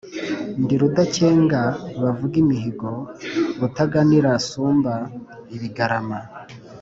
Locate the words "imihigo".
2.43-2.89